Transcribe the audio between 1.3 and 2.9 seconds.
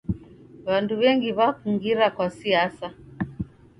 w'akungira kwa siasa.